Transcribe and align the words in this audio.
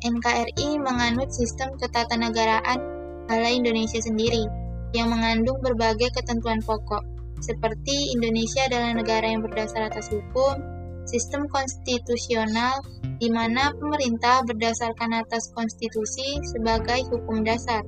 NKRI 0.00 0.80
menganut 0.80 1.28
sistem 1.28 1.76
ketatanegaraan 1.76 2.80
ala 3.28 3.50
Indonesia 3.52 4.00
sendiri, 4.00 4.48
yang 4.96 5.12
mengandung 5.12 5.60
berbagai 5.60 6.10
ketentuan 6.16 6.58
pokok, 6.64 7.04
seperti 7.44 8.16
Indonesia 8.16 8.66
adalah 8.66 8.96
negara 8.96 9.28
yang 9.28 9.44
berdasar 9.44 9.92
atas 9.92 10.08
hukum, 10.08 10.56
sistem 11.04 11.46
konstitusional 11.52 12.80
di 13.20 13.28
mana 13.28 13.70
pemerintah 13.76 14.42
berdasarkan 14.48 15.20
atas 15.20 15.52
konstitusi 15.52 16.40
sebagai 16.48 17.06
hukum 17.12 17.44
dasar. 17.44 17.84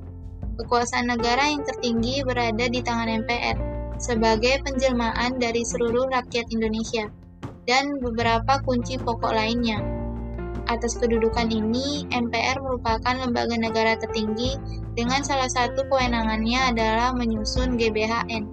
Kekuasaan 0.53 1.09
negara 1.09 1.49
yang 1.49 1.65
tertinggi 1.65 2.21
berada 2.21 2.69
di 2.69 2.79
tangan 2.85 3.09
MPR 3.25 3.72
sebagai 3.97 4.61
penjelmaan 4.63 5.37
dari 5.37 5.61
seluruh 5.65 6.09
rakyat 6.09 6.47
Indonesia 6.53 7.09
dan 7.67 7.99
beberapa 7.99 8.59
kunci 8.63 8.99
pokok 8.99 9.31
lainnya. 9.33 9.79
Atas 10.71 10.95
kedudukan 10.95 11.51
ini, 11.51 12.07
MPR 12.07 12.63
merupakan 12.63 13.15
lembaga 13.19 13.59
negara 13.59 13.99
tertinggi 13.99 14.55
dengan 14.95 15.19
salah 15.19 15.51
satu 15.51 15.83
kewenangannya 15.91 16.71
adalah 16.71 17.11
menyusun 17.11 17.75
GBHN. 17.75 18.47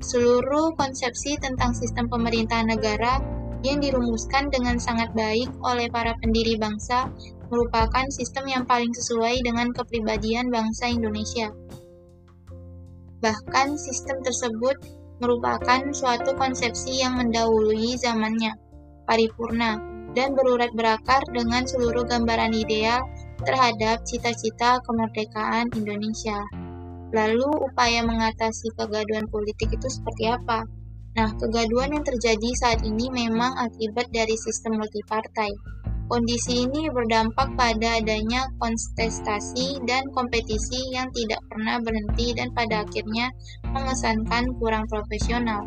Seluruh 0.00 0.72
konsepsi 0.74 1.36
tentang 1.38 1.76
sistem 1.76 2.08
pemerintahan 2.08 2.72
negara 2.72 3.20
yang 3.62 3.78
dirumuskan 3.78 4.50
dengan 4.50 4.80
sangat 4.80 5.14
baik 5.14 5.46
oleh 5.62 5.86
para 5.92 6.18
pendiri 6.18 6.58
bangsa 6.58 7.06
merupakan 7.52 8.08
sistem 8.10 8.48
yang 8.48 8.64
paling 8.64 8.90
sesuai 8.90 9.44
dengan 9.44 9.70
kepribadian 9.70 10.48
bangsa 10.48 10.88
Indonesia. 10.88 11.52
Bahkan 13.22 13.78
sistem 13.78 14.18
tersebut 14.26 14.82
merupakan 15.22 15.80
suatu 15.94 16.34
konsepsi 16.34 17.06
yang 17.06 17.14
mendahului 17.14 17.94
zamannya, 17.94 18.58
paripurna, 19.06 19.78
dan 20.12 20.34
berurat 20.34 20.74
berakar 20.74 21.22
dengan 21.30 21.62
seluruh 21.62 22.02
gambaran 22.04 22.50
ideal 22.50 23.06
terhadap 23.46 24.02
cita-cita 24.02 24.82
kemerdekaan 24.82 25.70
Indonesia. 25.78 26.36
Lalu, 27.14 27.46
upaya 27.70 28.02
mengatasi 28.02 28.74
kegaduhan 28.74 29.30
politik 29.30 29.70
itu 29.70 29.86
seperti 29.86 30.26
apa? 30.26 30.66
Nah, 31.12 31.28
kegaduhan 31.36 31.92
yang 31.92 32.04
terjadi 32.08 32.50
saat 32.56 32.80
ini 32.82 33.12
memang 33.12 33.52
akibat 33.54 34.08
dari 34.10 34.32
sistem 34.34 34.80
multipartai. 34.80 35.52
Kondisi 36.10 36.66
ini 36.66 36.90
berdampak 36.90 37.54
pada 37.54 38.02
adanya 38.02 38.50
kontestasi 38.58 39.78
dan 39.86 40.02
kompetisi 40.10 40.90
yang 40.90 41.06
tidak 41.14 41.38
pernah 41.46 41.78
berhenti 41.78 42.34
dan 42.34 42.50
pada 42.52 42.82
akhirnya 42.82 43.30
mengesankan 43.70 44.50
kurang 44.58 44.84
profesional. 44.90 45.62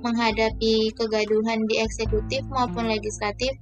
Menghadapi 0.00 0.90
kegaduhan 0.96 1.60
di 1.68 1.82
eksekutif 1.82 2.46
maupun 2.48 2.88
legislatif 2.88 3.52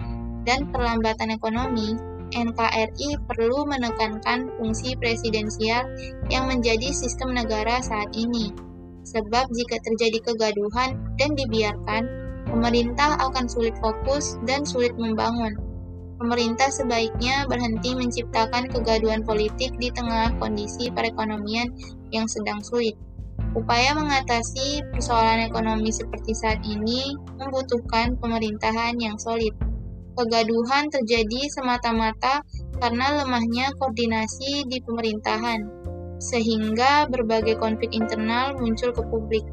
dan 0.47 0.71
perlambatan 0.71 1.35
ekonomi, 1.35 1.97
NKRI 2.35 3.09
perlu 3.31 3.69
menekankan 3.69 4.51
fungsi 4.59 4.99
presidensial 4.99 5.87
yang 6.31 6.51
menjadi 6.51 6.91
sistem 6.95 7.35
negara 7.37 7.79
saat 7.83 8.11
ini. 8.15 8.55
Sebab 9.05 9.45
jika 9.53 9.77
terjadi 9.85 10.19
kegaduhan 10.33 10.97
dan 11.21 11.31
dibiarkan, 11.37 12.03
pemerintah 12.49 13.21
akan 13.21 13.45
sulit 13.45 13.77
fokus 13.81 14.41
dan 14.49 14.65
sulit 14.65 14.97
membangun 14.97 15.64
pemerintah 16.17 16.71
sebaiknya 16.71 17.47
berhenti 17.51 17.95
menciptakan 17.95 18.71
kegaduhan 18.71 19.23
politik 19.27 19.75
di 19.79 19.91
tengah 19.91 20.35
kondisi 20.39 20.91
perekonomian 20.91 21.71
yang 22.15 22.27
sedang 22.31 22.63
sulit. 22.63 22.95
Upaya 23.55 23.95
mengatasi 23.95 24.83
persoalan 24.95 25.47
ekonomi 25.47 25.91
seperti 25.95 26.35
saat 26.35 26.59
ini 26.67 27.15
membutuhkan 27.39 28.19
pemerintahan 28.19 28.99
yang 28.99 29.15
solid. 29.19 29.55
Kegaduhan 30.15 30.91
terjadi 30.91 31.51
semata-mata 31.51 32.43
karena 32.79 33.23
lemahnya 33.23 33.75
koordinasi 33.79 34.67
di 34.71 34.79
pemerintahan, 34.83 35.67
sehingga 36.23 37.11
berbagai 37.11 37.59
konflik 37.59 37.95
internal 37.95 38.55
muncul 38.59 38.95
ke 38.95 39.03
publik. 39.07 39.47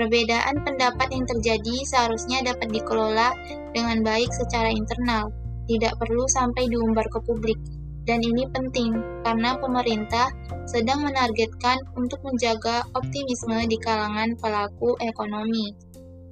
Perbedaan 0.00 0.64
pendapat 0.64 1.12
yang 1.12 1.28
terjadi 1.28 1.76
seharusnya 1.84 2.40
dapat 2.40 2.72
dikelola 2.72 3.36
dengan 3.76 4.00
baik 4.00 4.32
secara 4.32 4.72
internal, 4.72 5.28
tidak 5.68 5.92
perlu 6.00 6.24
sampai 6.24 6.72
diumbar 6.72 7.04
ke 7.12 7.20
publik. 7.28 7.60
Dan 8.08 8.24
ini 8.24 8.48
penting 8.48 8.96
karena 9.28 9.60
pemerintah 9.60 10.32
sedang 10.64 11.04
menargetkan 11.04 11.84
untuk 12.00 12.16
menjaga 12.24 12.80
optimisme 12.96 13.60
di 13.68 13.76
kalangan 13.76 14.32
pelaku 14.40 14.96
ekonomi. 15.04 15.76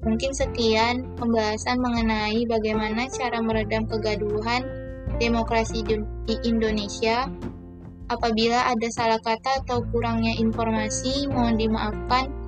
Mungkin 0.00 0.32
sekian 0.32 1.04
pembahasan 1.20 1.76
mengenai 1.76 2.48
bagaimana 2.48 3.04
cara 3.12 3.44
meredam 3.44 3.84
kegaduhan 3.84 4.64
demokrasi 5.20 5.84
di 6.24 6.40
Indonesia. 6.48 7.28
Apabila 8.08 8.64
ada 8.64 8.88
salah 8.88 9.20
kata 9.20 9.60
atau 9.60 9.84
kurangnya 9.92 10.40
informasi, 10.40 11.28
mohon 11.28 11.60
dimaafkan. 11.60 12.47